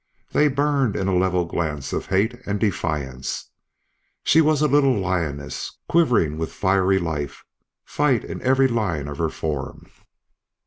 They 0.31 0.47
burned 0.47 0.95
in 0.95 1.07
a 1.07 1.15
level 1.15 1.45
glance 1.45 1.93
of 1.93 2.07
hate 2.07 2.33
and 2.47 2.59
defiance. 2.59 3.51
She 4.23 4.41
was 4.41 4.63
a 4.63 4.67
little 4.67 4.97
lioness, 4.97 5.77
quivering 5.87 6.39
with 6.39 6.51
fiery 6.51 6.97
life, 6.97 7.45
fight 7.85 8.23
in 8.25 8.41
every 8.41 8.67
line 8.67 9.07
of 9.07 9.19
her 9.19 9.29
form. 9.29 9.85